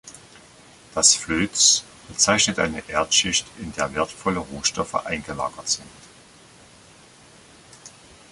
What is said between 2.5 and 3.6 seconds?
eine Erdschicht,